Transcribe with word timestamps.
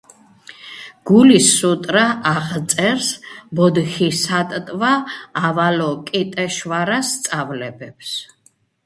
გულის 1.09 1.49
სუტრა 1.57 2.05
აღწერს 2.29 3.09
ბოდჰისატტვა 3.59 4.89
ავალოკიტეშვარას 5.51 7.13
სწავლებებს. 7.19 8.17